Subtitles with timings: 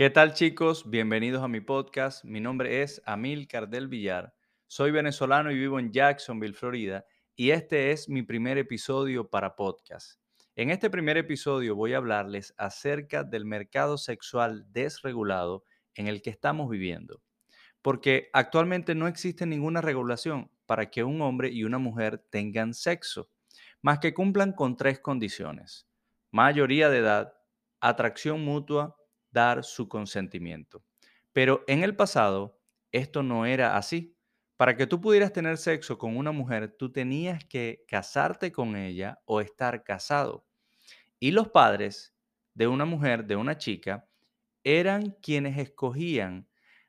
[0.00, 0.88] ¿Qué tal chicos?
[0.88, 2.24] Bienvenidos a mi podcast.
[2.24, 4.32] Mi nombre es Amil Cardel Villar.
[4.66, 7.04] Soy venezolano y vivo en Jacksonville, Florida,
[7.36, 10.18] y este es mi primer episodio para podcast.
[10.56, 15.64] En este primer episodio voy a hablarles acerca del mercado sexual desregulado
[15.94, 17.20] en el que estamos viviendo,
[17.82, 23.28] porque actualmente no existe ninguna regulación para que un hombre y una mujer tengan sexo,
[23.82, 25.86] más que cumplan con tres condiciones.
[26.30, 27.34] Mayoría de edad,
[27.82, 28.96] atracción mutua,
[29.30, 30.84] dar su consentimiento.
[31.32, 32.60] Pero en el pasado
[32.92, 34.16] esto no era así.
[34.56, 39.20] Para que tú pudieras tener sexo con una mujer, tú tenías que casarte con ella
[39.24, 40.46] o estar casado.
[41.18, 42.14] Y los padres
[42.54, 44.08] de una mujer, de una chica,
[44.64, 46.48] eran quienes escogían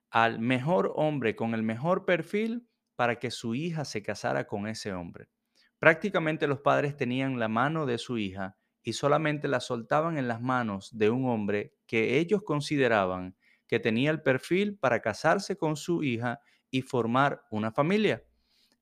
[0.09, 4.91] al mejor hombre con el mejor perfil para que su hija se casara con ese
[4.93, 5.29] hombre.
[5.79, 10.41] Prácticamente los padres tenían la mano de su hija y solamente la soltaban en las
[10.41, 13.35] manos de un hombre que ellos consideraban
[13.67, 18.23] que tenía el perfil para casarse con su hija y formar una familia.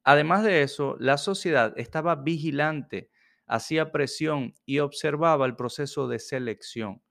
[0.04, 3.12] Además de eso, la sociedad estaba vigilante,
[3.46, 7.02] hacía presión y observaba el proceso de selección.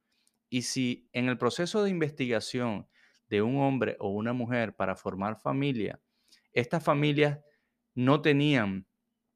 [0.49, 2.89] Y si en el proceso de investigación
[3.29, 6.01] de un hombre o una mujer para formar familia,
[6.53, 7.41] estas familias
[7.95, 8.87] no tenían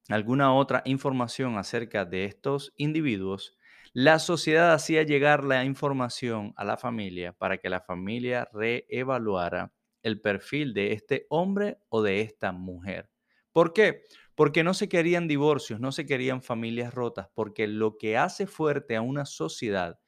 [0.09, 3.57] alguna otra información acerca de estos individuos,
[3.93, 9.73] la sociedad hacía llegar la información a la familia para que la familia reevaluara
[10.03, 13.11] el perfil de este hombre o de esta mujer.
[13.53, 14.03] ¿Por qué?
[14.35, 18.97] Porque no se querían divorcios, no se querían familias rotas, porque lo que hace fuerte
[18.97, 20.01] a una sociedad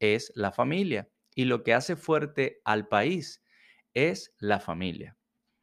[0.00, 3.42] es la familia y lo que hace fuerte al país
[3.94, 5.16] es la familia.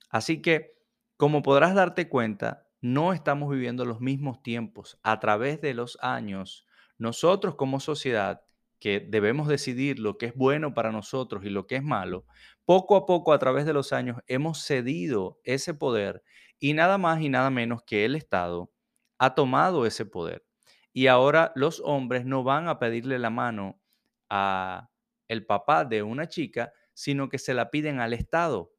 [0.09, 0.75] Así que,
[1.17, 4.99] como podrás darte cuenta, no estamos viviendo los mismos tiempos.
[5.01, 6.67] A través de los años,
[6.99, 8.43] nosotros como sociedad,
[8.79, 12.27] que debemos decidir lo que es bueno para nosotros y lo que es malo,
[12.63, 16.21] poco a poco a través de los años hemos cedido ese poder
[16.59, 18.71] y nada más y nada menos que el Estado
[19.17, 20.45] ha tomado ese poder.
[20.93, 23.81] Y ahora los hombres no van a pedirle la mano
[24.29, 24.91] a
[25.27, 28.71] el papá de una chica, sino que se la piden al Estado.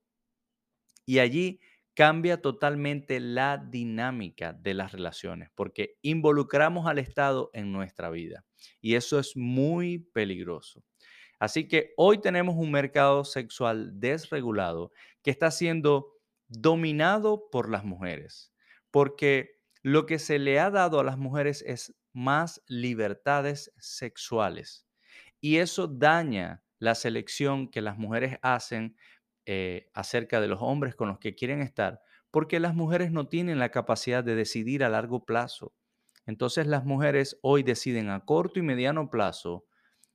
[1.04, 1.60] Y allí
[1.96, 8.44] cambia totalmente la dinámica de las relaciones, porque involucramos al Estado en nuestra vida
[8.82, 10.84] y eso es muy peligroso.
[11.38, 14.92] Así que hoy tenemos un mercado sexual desregulado
[15.22, 16.12] que está siendo
[16.48, 18.52] dominado por las mujeres,
[18.90, 24.86] porque lo que se le ha dado a las mujeres es más libertades sexuales
[25.40, 28.96] y eso daña la selección que las mujeres hacen
[29.46, 33.58] eh, acerca de los hombres con los que quieren estar, porque las mujeres no tienen
[33.58, 35.74] la capacidad de decidir a largo plazo.
[36.26, 39.66] Entonces las mujeres hoy deciden a corto y mediano plazo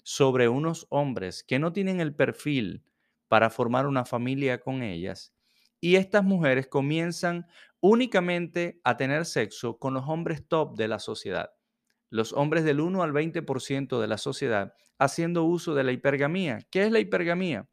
[0.04, 2.84] sobre unos hombres que no tienen el perfil
[3.28, 5.34] para formar una familia con ellas.
[5.80, 7.48] Y estas mujeres comienzan
[7.80, 11.52] únicamente a tener sexo con los hombres top de la sociedad.
[12.12, 16.60] Los hombres del 1 al 20% de la sociedad haciendo uso de la hipergamía.
[16.70, 17.71] ¿Qué es la hipergamía?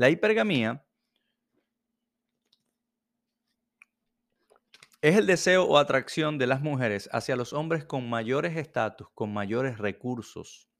[0.00, 0.82] La hipergamía
[5.02, 9.30] es el deseo o atracción de las mujeres hacia los hombres con mayores estatus, con
[9.30, 10.70] mayores recursos.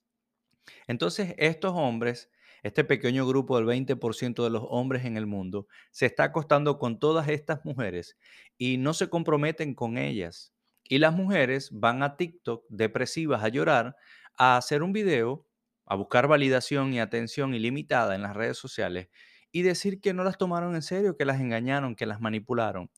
[0.86, 2.30] Entonces, estos hombres,
[2.62, 6.98] este pequeño grupo del 20% de los hombres en el mundo, se está acostando con
[6.98, 8.16] todas estas mujeres
[8.56, 10.54] y no se comprometen con ellas.
[10.84, 13.96] Y las mujeres van a TikTok depresivas a llorar,
[14.38, 15.46] a hacer un video
[15.90, 19.08] a buscar validación y atención ilimitada en las redes sociales
[19.50, 22.90] y decir que no las tomaron en serio, que las engañaron, que las manipularon.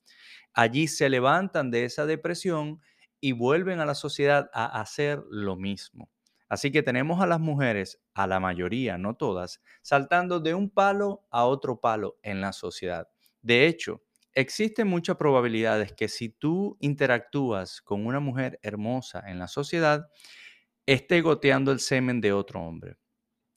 [0.53, 2.83] Allí se levantan de esa depresión
[3.19, 6.11] y vuelven a la sociedad a hacer lo mismo.
[6.51, 11.27] Así que tenemos a las mujeres, a la mayoría, no todas, saltando de un palo
[11.31, 13.09] a otro palo en la sociedad.
[13.41, 14.03] De hecho,
[14.35, 20.11] existen muchas probabilidades que si tú interactúas con una mujer hermosa en la sociedad,
[20.87, 22.97] esté goteando el semen de otro hombre.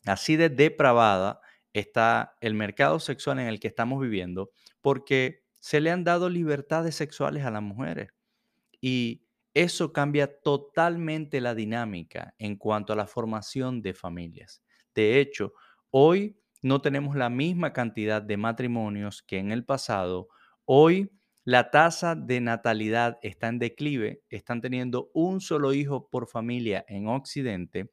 [0.06, 1.42] Así de depravada
[1.74, 4.52] está el mercado sexual en el que estamos viviendo
[4.82, 8.10] porque se le han dado libertades sexuales a las mujeres.
[8.80, 14.62] Y eso cambia totalmente la dinámica en cuanto a la formación de familias.
[14.94, 15.54] De hecho,
[15.90, 20.28] hoy no tenemos la misma cantidad de matrimonios que en el pasado.
[20.66, 21.12] Hoy
[21.46, 27.08] la tasa de natalidad está en declive, están teniendo un solo hijo por familia en
[27.08, 27.92] Occidente.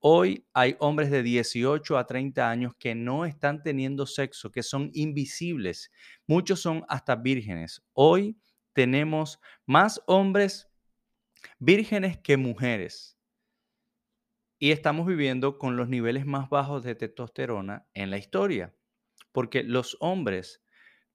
[0.00, 4.90] Hoy hay hombres de 18 a 30 años que no están teniendo sexo, que son
[4.94, 5.90] invisibles.
[6.26, 7.82] Muchos son hasta vírgenes.
[7.92, 8.38] Hoy
[8.72, 10.70] tenemos más hombres
[11.58, 13.18] vírgenes que mujeres.
[14.58, 18.74] y estamos viviendo con los niveles más bajos de testosterona en la historia,
[19.32, 20.63] porque los hombres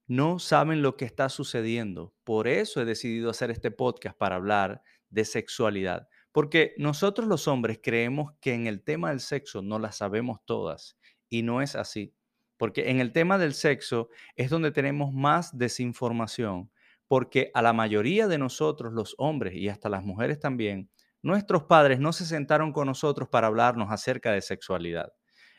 [0.10, 2.16] no saben lo que está sucediendo.
[2.24, 7.80] Por eso he decidido hacer este podcast para hablar de sexualidad, porque nosotros los hombres
[7.82, 10.98] creemos que en el tema del sexo no la sabemos todas
[11.30, 12.16] y no es así,
[12.58, 16.72] porque en el tema del sexo es donde tenemos más desinformación,
[17.08, 20.90] porque a la mayoría de nosotros los hombres y hasta las mujeres también,
[21.22, 25.14] nuestros padres no se sentaron con nosotros para hablarnos acerca de sexualidad.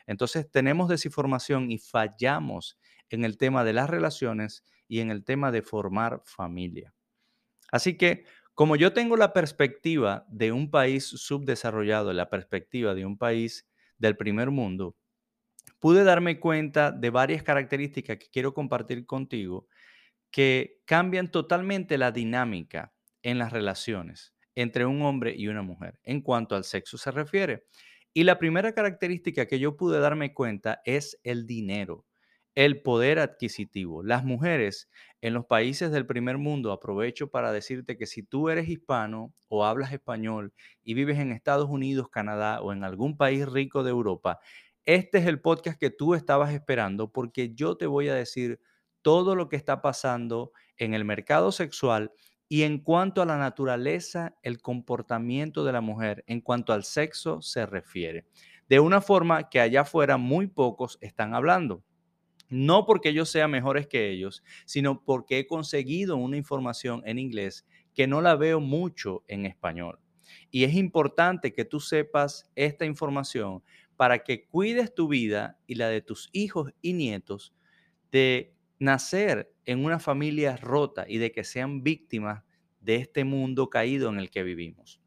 [0.07, 2.77] Entonces tenemos desinformación y fallamos
[3.11, 6.93] en el tema de las relaciones y en el tema de formar familia.
[7.71, 8.25] Así que
[8.55, 13.67] como yo tengo la perspectiva de un país subdesarrollado, la perspectiva de un país
[13.97, 14.97] del primer mundo,
[15.79, 19.67] pude darme cuenta de varias características que quiero compartir contigo
[20.31, 22.93] que cambian totalmente la dinámica
[23.23, 27.65] en las relaciones entre un hombre y una mujer en cuanto al sexo se refiere.
[28.13, 32.05] Y la primera característica que yo pude darme cuenta es el dinero,
[32.55, 34.03] el poder adquisitivo.
[34.03, 34.89] Las mujeres
[35.21, 39.65] en los países del primer mundo, aprovecho para decirte que si tú eres hispano o
[39.65, 40.53] hablas español
[40.83, 44.39] y vives en Estados Unidos, Canadá o en algún país rico de Europa,
[44.85, 48.59] este es el podcast que tú estabas esperando porque yo te voy a decir
[49.03, 52.11] todo lo que está pasando en el mercado sexual
[52.49, 57.41] y en cuanto a la naturaleza, el comportamiento de la mujer, en cuanto al sexo
[57.41, 58.25] se refiere,
[58.67, 61.83] de una forma que allá afuera muy pocos están hablando.
[62.51, 67.65] No porque yo sea mejores que ellos, sino porque he conseguido una información en inglés
[67.95, 69.99] que no la veo mucho en español.
[70.51, 73.63] Y es importante que tú sepas esta información
[73.95, 77.53] para que cuides tu vida y la de tus hijos y nietos
[78.11, 82.43] de nacer en una familia rota y de que sean víctimas
[82.81, 84.99] de este mundo caído en el que vivimos.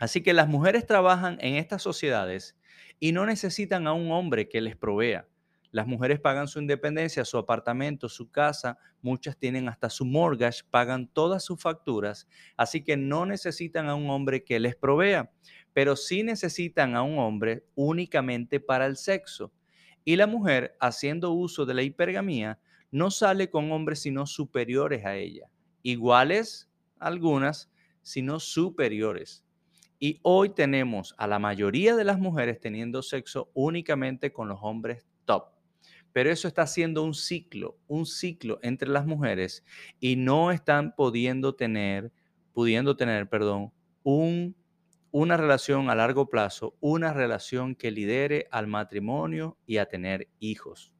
[0.00, 2.56] Así que las mujeres trabajan en estas sociedades
[3.00, 5.26] y no necesitan a un hombre que les provea.
[5.70, 11.08] Las mujeres pagan su independencia, su apartamento, su casa, muchas tienen hasta su mortgage, pagan
[11.08, 12.26] todas sus facturas,
[12.56, 15.30] así que no necesitan a un hombre que les provea,
[15.74, 19.52] pero sí necesitan a un hombre únicamente para el sexo.
[20.04, 22.58] Y la mujer, haciendo uso de la hipergamía,
[22.90, 25.50] no sale con hombres sino superiores a ella,
[25.82, 27.70] iguales algunas,
[28.00, 29.44] sino superiores.
[30.00, 35.06] Y hoy tenemos a la mayoría de las mujeres teniendo sexo únicamente con los hombres
[35.24, 35.57] top.
[36.12, 39.64] Pero eso está siendo un ciclo, un ciclo entre las mujeres
[40.00, 42.12] y no están pudiendo tener,
[42.52, 43.72] pudiendo tener, perdón,
[44.02, 44.56] un,
[45.10, 50.92] una relación a largo plazo, una relación que lidere al matrimonio y a tener hijos.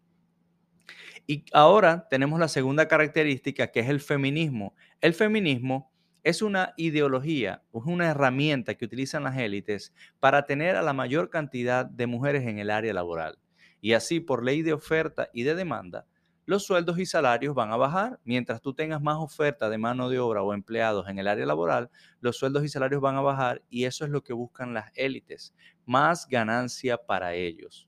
[1.26, 4.75] Y ahora tenemos la segunda característica que es el feminismo.
[5.00, 10.82] El feminismo es una ideología, es una herramienta que utilizan las élites para tener a
[10.82, 13.38] la mayor cantidad de mujeres en el área laboral.
[13.80, 16.06] Y así, por ley de oferta y de demanda,
[16.48, 18.19] los sueldos y salarios van a bajar.
[18.25, 21.90] Mientras tú tengas más oferta de mano de obra o empleados en el área laboral,
[22.20, 25.54] los sueldos y salarios van a bajar y eso es lo que buscan las élites,
[25.84, 27.86] más ganancia para ellos.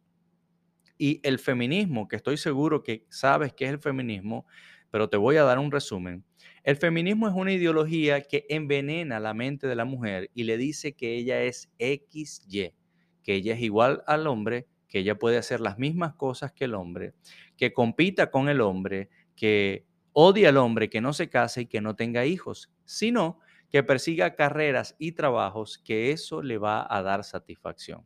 [0.99, 4.45] Y el feminismo, que estoy seguro que sabes qué es el feminismo,
[4.91, 6.23] pero te voy a dar un resumen.
[6.63, 10.93] El feminismo es una ideología que envenena la mente de la mujer y le dice
[10.93, 12.75] que ella es XY,
[13.23, 16.75] que ella es igual al hombre, que ella puede hacer las mismas cosas que el
[16.75, 17.15] hombre,
[17.57, 21.81] que compita con el hombre, que odia al hombre, que no se case y que
[21.81, 23.39] no tenga hijos, sino
[23.71, 28.05] que persiga carreras y trabajos que eso le va a dar satisfacción.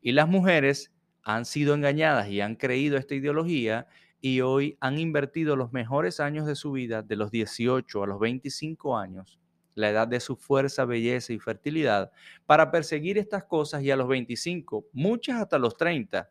[0.00, 3.86] Y las mujeres han sido engañadas y han creído esta ideología
[4.20, 8.18] y hoy han invertido los mejores años de su vida, de los 18 a los
[8.18, 9.38] 25 años,
[9.78, 12.10] la edad de su fuerza, belleza y fertilidad,
[12.46, 16.28] para perseguir estas cosas y a los 25, muchas hasta los 30,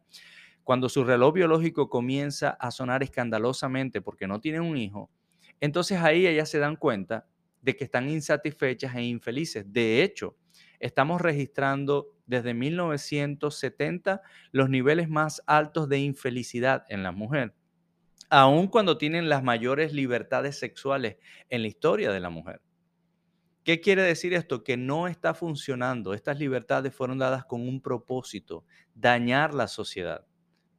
[0.64, 5.10] cuando su reloj biológico comienza a sonar escandalosamente porque no tienen un hijo,
[5.62, 7.26] entonces ahí ellas se dan cuenta
[7.62, 9.66] de que están insatisfechas e infelices.
[9.72, 10.36] De hecho,
[10.80, 17.56] estamos registrando desde 1970 los niveles más altos de infelicidad en la mujer,
[18.30, 21.16] aun cuando tienen las mayores libertades sexuales
[21.50, 22.62] en la historia de la mujer.
[23.68, 24.64] ¿Qué quiere decir esto?
[24.64, 26.14] Que no está funcionando.
[26.14, 28.64] Estas libertades fueron dadas con un propósito,
[28.96, 30.26] dañar la sociedad,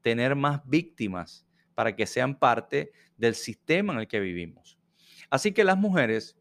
[0.00, 4.78] tener más víctimas para que sean parte del sistema en el que vivimos.
[5.28, 6.38] Así que las mujeres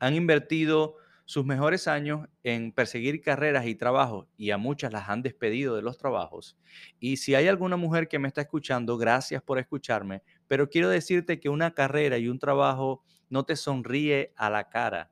[0.00, 0.96] han invertido
[1.26, 5.82] sus mejores años en perseguir carreras y trabajos y a muchas las han despedido de
[5.82, 6.56] los trabajos.
[6.98, 11.38] Y si hay alguna mujer que me está escuchando, gracias por escucharme, pero quiero decirte
[11.38, 15.10] que una carrera y un trabajo no te sonríe a la cara.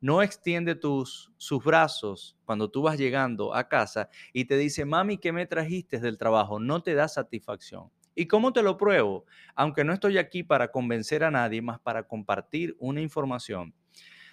[0.00, 5.18] No extiende tus, sus brazos cuando tú vas llegando a casa y te dice, mami,
[5.18, 6.60] ¿qué me trajiste del trabajo?
[6.60, 7.90] No te da satisfacción.
[8.14, 9.26] ¿Y cómo te lo pruebo?
[9.54, 13.74] Aunque no estoy aquí para convencer a nadie, más para compartir una información.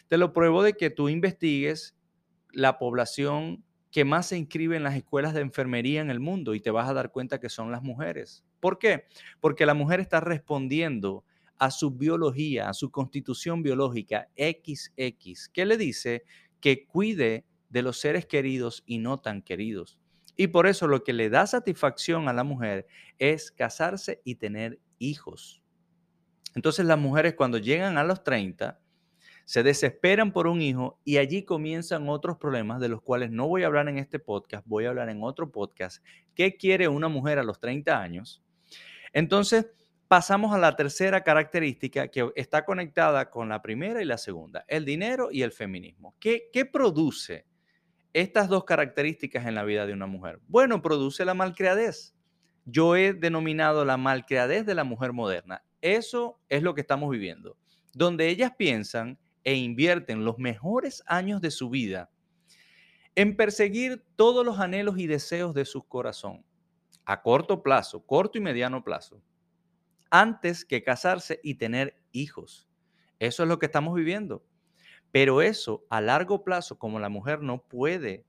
[0.08, 1.98] Te lo pruebo de que tú investigues
[2.52, 6.62] la población que más se inscribe en las escuelas de enfermería en el mundo y
[6.62, 8.44] te vas a dar cuenta que son las mujeres.
[8.60, 9.06] ¿Por qué?
[9.40, 11.26] Porque la mujer está respondiendo
[11.58, 16.24] a su biología, a su constitución biológica XX, que le dice
[16.60, 20.00] que cuide de los seres queridos y no tan queridos.
[20.36, 22.88] Y por eso lo que le da satisfacción a la mujer
[23.20, 25.62] es casarse y tener hijos.
[26.56, 28.80] Entonces las mujeres cuando llegan a los 30
[29.46, 33.64] se desesperan por un hijo y allí comienzan otros problemas de los cuales no voy
[33.64, 36.04] a hablar en este podcast, voy a hablar en otro podcast.
[36.34, 38.42] ¿Qué quiere una mujer a los 30 años?
[39.12, 39.68] Entonces,
[40.14, 44.86] pasamos a la tercera característica que está conectada con la primera y la segunda, el
[44.86, 46.16] dinero y el feminismo.
[46.20, 47.48] ¿Qué, produce
[48.14, 50.40] estas dos características en la vida de una mujer?
[50.48, 52.14] Bueno, produce la malcriadez.
[52.64, 55.64] Yo he denominado la malcriadez de la mujer moderna.
[55.82, 57.58] Eso es lo que estamos viviendo,
[57.96, 62.12] donde ellas piensan e invierten los mejores años de su vida
[63.16, 66.46] en perseguir todos los anhelos y deseos de su corazón
[67.04, 69.24] a corto plazo, corto y mediano plazo,
[70.14, 72.70] antes que casarse y tener hijos.
[73.18, 74.46] Eso es lo que estamos viviendo.
[75.12, 78.24] Pero eso a largo plazo, como la mujer no puede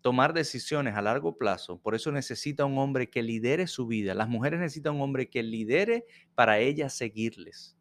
[0.00, 4.14] tomar decisiones a largo plazo, por eso necesita un hombre que lidere su vida.
[4.14, 7.76] Las mujeres necesitan un hombre que lidere para ellas seguirles.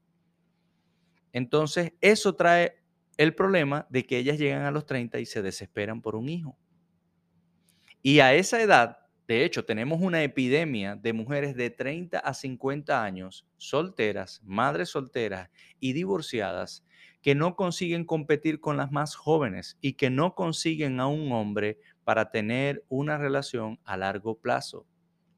[1.32, 2.84] Entonces, eso trae
[3.16, 6.58] el problema de que ellas llegan a los 30 y se desesperan por un hijo.
[8.02, 8.98] Y a esa edad,
[9.30, 15.52] de hecho, tenemos una epidemia de mujeres de 30 a 50 años, solteras, madres solteras
[15.80, 16.84] y divorciadas,
[17.22, 21.78] que no consiguen competir con las más jóvenes y que no consiguen a un hombre
[22.04, 24.88] para tener una relación a largo plazo,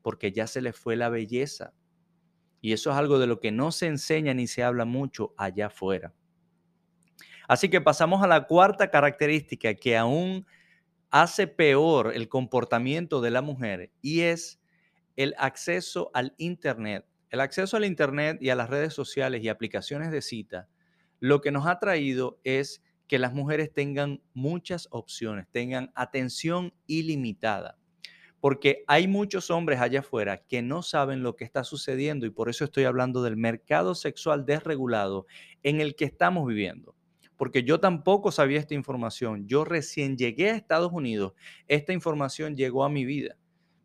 [0.02, 1.74] porque ya se les fue la belleza,
[2.62, 5.66] y eso es algo de lo que no se enseña ni se habla mucho allá
[5.66, 6.14] afuera.
[7.46, 10.46] Así que pasamos a la cuarta característica que aún
[11.12, 14.60] hace peor el comportamiento de la mujer y es
[15.16, 17.06] el acceso al Internet.
[17.30, 20.68] El acceso al Internet y a las redes sociales y aplicaciones de cita,
[21.20, 27.78] lo que nos ha traído es que las mujeres tengan muchas opciones, tengan atención ilimitada
[28.42, 32.50] porque hay muchos hombres allá afuera que no saben lo que está sucediendo y por
[32.50, 35.28] eso estoy hablando del mercado sexual desregulado
[35.62, 36.96] en el que estamos viviendo.
[37.42, 39.48] Porque yo tampoco sabía esta información.
[39.48, 41.34] Yo recién llegué a Estados Unidos,
[41.68, 43.36] esta información llegó a mi vida.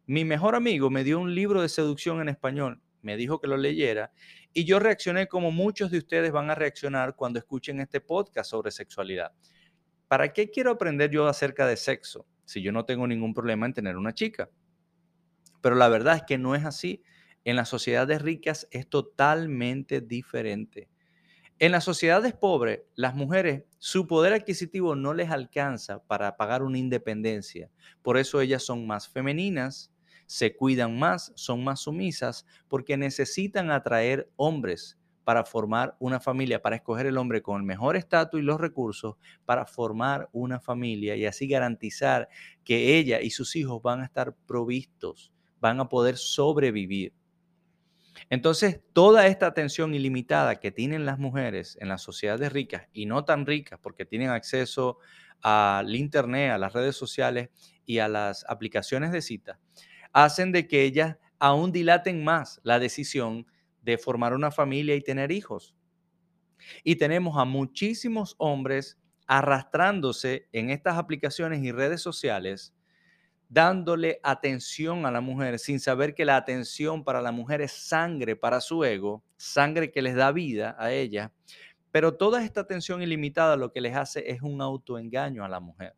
[0.04, 3.56] Mi mejor amigo me dio un libro de seducción en español, me dijo que lo
[3.56, 4.12] leyera
[4.52, 8.70] y yo reaccioné como muchos de ustedes van a reaccionar cuando escuchen este podcast sobre
[8.70, 9.32] sexualidad.
[10.06, 12.26] ¿Para qué quiero aprender yo acerca de sexo?
[12.44, 14.50] si yo no tengo ningún problema en tener una chica.
[15.62, 17.02] Pero la verdad es que no es así.
[17.42, 20.90] En las sociedades ricas es totalmente diferente.
[21.58, 26.78] En las sociedades pobres, las mujeres, su poder adquisitivo no les alcanza para pagar una
[26.78, 27.70] independencia.
[28.02, 29.90] Por eso ellas son más femeninas,
[30.26, 36.76] se cuidan más, son más sumisas, porque necesitan atraer hombres para formar una familia, para
[36.76, 41.24] escoger el hombre con el mejor estatus y los recursos para formar una familia y
[41.24, 42.28] así garantizar
[42.64, 47.14] que ella y sus hijos van a estar provistos, van a poder sobrevivir.
[48.30, 53.24] Entonces, toda esta atención ilimitada que tienen las mujeres en las sociedades ricas y no
[53.24, 54.98] tan ricas porque tienen acceso
[55.42, 57.50] al Internet, a las redes sociales
[57.84, 59.60] y a las aplicaciones de cita,
[60.12, 63.46] hacen de que ellas aún dilaten más la decisión
[63.82, 65.74] de formar una familia y tener hijos.
[66.84, 72.74] Y tenemos a muchísimos hombres arrastrándose en estas aplicaciones y redes sociales,
[73.48, 78.36] dándole atención a la mujer sin saber que la atención para la mujer es sangre
[78.36, 81.32] para su ego, sangre que les da vida a ella.
[81.92, 85.94] Pero toda esta atención ilimitada lo que les hace es un autoengaño a la mujer,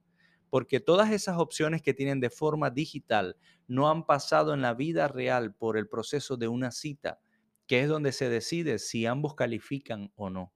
[0.51, 3.37] porque todas esas opciones que tienen de forma digital
[3.67, 7.21] no han pasado en la vida real por el proceso de una cita,
[7.67, 10.53] que es donde se decide si ambos califican o no.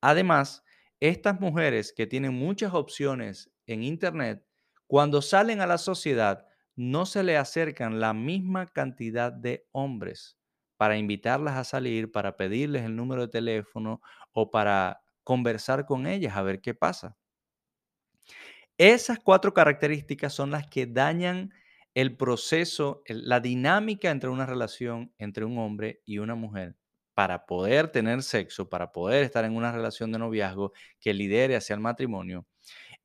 [0.00, 0.64] Además,
[1.00, 4.44] estas mujeres que tienen muchas opciones en Internet,
[4.88, 10.38] cuando salen a la sociedad, no se le acercan la misma cantidad de hombres
[10.78, 14.00] para invitarlas a salir, para pedirles el número de teléfono
[14.32, 17.16] o para conversar con ellas a ver qué pasa.
[18.78, 21.52] Esas cuatro características son las que dañan
[21.94, 26.76] el proceso, la dinámica entre una relación entre un hombre y una mujer
[27.14, 31.74] para poder tener sexo, para poder estar en una relación de noviazgo que lidere hacia
[31.74, 32.46] el matrimonio.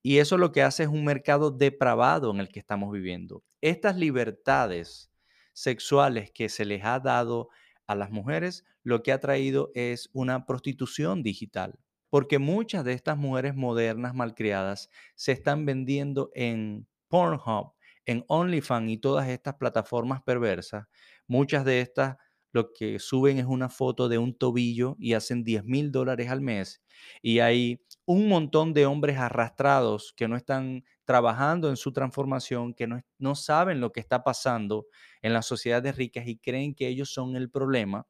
[0.06, 3.42] Y eso lo que hace es un mercado depravado en el que estamos viviendo.
[3.62, 5.10] Estas libertades
[5.54, 7.48] sexuales que se les ha dado
[7.88, 11.80] a las mujeres, lo que ha traído es una prostitución digital,
[12.10, 17.74] porque muchas de estas mujeres modernas malcriadas se están vendiendo en Pornhub,
[18.06, 20.88] en OnlyFans y todas estas plataformas perversas.
[21.28, 22.18] Muchas de estas
[22.54, 26.42] lo que suben es una foto de un tobillo y hacen 10 mil dólares al
[26.42, 26.82] mes.
[27.22, 32.88] Y hay un montón de hombres arrastrados que no están trabajando en su transformación, que
[32.88, 34.88] no, no saben lo que está pasando
[35.22, 38.08] en las sociedades ricas y creen que ellos son el problema.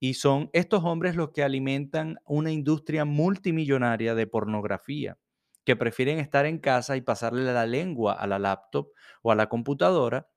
[0.00, 5.18] Y son estos hombres los que alimentan una industria multimillonaria de pornografía,
[5.64, 8.88] que prefieren estar en casa y pasarle la lengua a la laptop
[9.22, 10.28] o a la computadora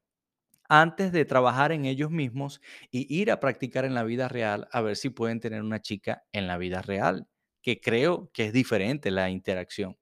[0.70, 4.82] antes de trabajar en ellos mismos y ir a practicar en la vida real a
[4.82, 7.28] ver si pueden tener una chica en la vida real,
[7.62, 9.98] que creo que es diferente la interacción.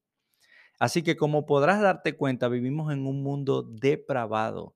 [0.79, 4.75] Así que como podrás darte cuenta, vivimos en un mundo depravado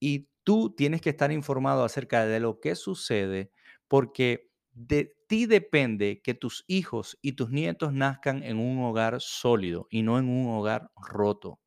[0.00, 3.50] y tú tienes que estar informado acerca de lo que sucede
[3.88, 9.86] porque de ti depende que tus hijos y tus nietos nazcan en un hogar sólido
[9.90, 11.60] y no en un hogar roto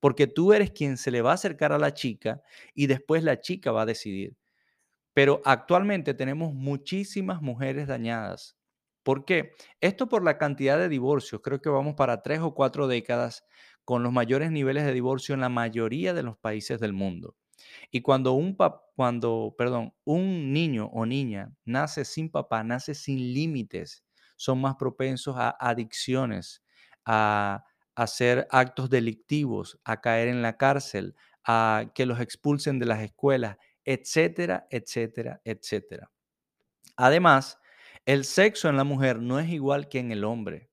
[0.00, 2.42] porque tú eres quien se le va a acercar a la chica
[2.74, 4.36] y después la chica va a decidir.
[5.14, 8.56] Pero actualmente tenemos muchísimas mujeres dañadas.
[9.02, 9.52] ¿Por qué?
[9.80, 11.40] Esto por la cantidad de divorcios.
[11.42, 13.44] Creo que vamos para tres o cuatro décadas
[13.84, 17.36] con los mayores niveles de divorcio en la mayoría de los países del mundo.
[17.90, 18.56] Y cuando un,
[18.96, 24.04] cuando, perdón, un niño o niña nace sin papá, nace sin límites,
[24.36, 26.62] son más propensos a adicciones,
[27.04, 27.64] a
[27.94, 33.56] hacer actos delictivos, a caer en la cárcel, a que los expulsen de las escuelas,
[33.84, 36.10] etcétera, etcétera, etcétera.
[36.96, 37.58] Además,
[38.06, 40.70] el sexo en la mujer no es igual que en el hombre.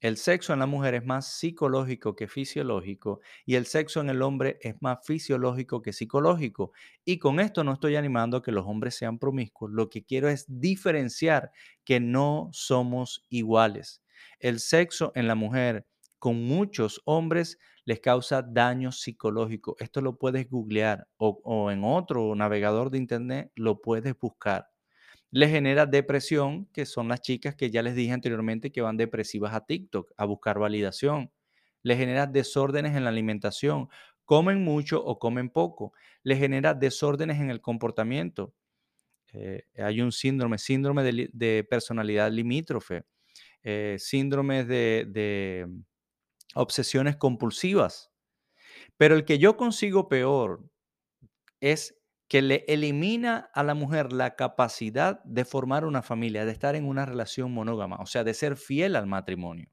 [0.00, 4.20] El sexo en la mujer es más psicológico que fisiológico y el sexo en el
[4.22, 6.72] hombre es más fisiológico que psicológico.
[7.04, 9.70] Y con esto no estoy animando a que los hombres sean promiscuos.
[9.70, 11.52] Lo que quiero es diferenciar
[11.84, 14.02] que no somos iguales.
[14.40, 15.86] El sexo en la mujer
[16.22, 19.74] con muchos hombres les causa daño psicológico.
[19.80, 24.68] Esto lo puedes googlear o, en otro navegador de internet lo puedes buscar
[25.32, 29.52] le genera depresión, que son las chicas que ya les dije anteriormente que van depresivas
[29.52, 31.32] a TikTok a buscar validación.
[31.82, 33.88] Le genera desórdenes en la alimentación,
[34.24, 35.92] comen mucho o comen poco.
[36.22, 38.54] Le genera desórdenes en el comportamiento.
[39.32, 43.04] Eh, hay un síndrome, síndrome de, personalidad limítrofe,
[43.62, 45.66] eh, síndromes de
[46.54, 48.12] obsesiones compulsivas.
[48.96, 50.68] Pero el que yo consigo peor
[51.60, 56.74] es que le elimina a la mujer la capacidad de formar una familia, de estar
[56.76, 59.70] en una relación monógama, o sea, de ser fiel al matrimonio.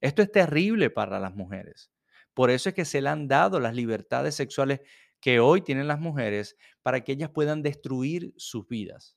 [0.00, 1.90] Esto es terrible para las mujeres.
[2.34, 4.80] Por eso es que se le han dado las libertades sexuales
[5.20, 9.16] que hoy tienen las mujeres para que ellas puedan destruir sus vidas.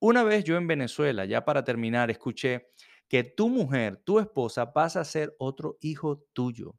[0.00, 2.68] Una vez yo en Venezuela, ya para terminar, escuché
[3.14, 6.74] que tu mujer, tu esposa, pasa a ser otro hijo tuyo,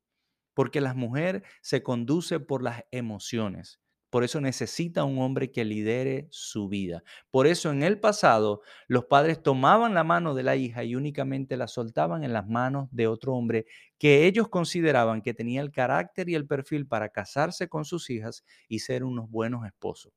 [0.54, 3.80] porque la mujer se conduce por las emociones.
[4.10, 7.04] Por eso necesita un hombre que lidere su vida.
[7.32, 11.56] Por eso en el pasado los padres tomaban la mano de la hija y únicamente
[11.56, 13.65] la soltaban en las manos de otro hombre
[13.98, 18.43] que ellos consideraban que tenía el carácter y el perfil para casarse con sus hijas
[18.67, 20.12] y ser unos buenos esposos.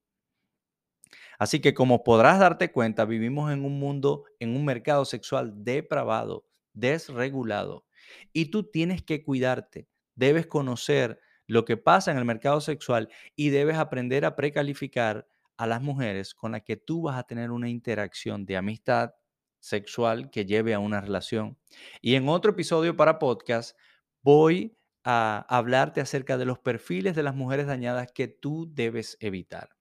[1.38, 6.46] Así que como podrás darte cuenta, vivimos en un mundo, en un mercado sexual depravado,
[6.72, 7.86] desregulado.
[8.32, 13.50] Y tú tienes que cuidarte, debes conocer lo que pasa en el mercado sexual y
[13.50, 17.68] debes aprender a precalificar a las mujeres con las que tú vas a tener una
[17.68, 19.12] interacción de amistad
[19.60, 21.58] sexual que lleve a una relación.
[22.00, 23.76] Y en otro episodio para podcast
[24.22, 29.77] voy a hablarte acerca de los perfiles de las mujeres dañadas que tú debes evitar.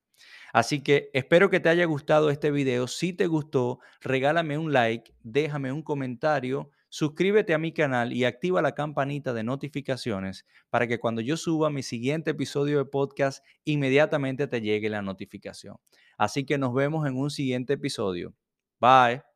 [0.58, 2.88] Así que espero que te haya gustado este video.
[2.88, 8.62] Si te gustó, regálame un like, déjame un comentario suscríbete a mi canal y activa
[8.62, 14.48] la campanita de notificaciones para que cuando yo suba mi siguiente episodio de podcast, inmediatamente
[14.48, 15.78] te llegue la notificación.
[16.18, 18.34] Así que nos vemos en un siguiente episodio.
[18.80, 19.27] Bye.